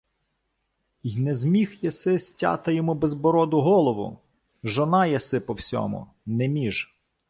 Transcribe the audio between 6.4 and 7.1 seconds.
між.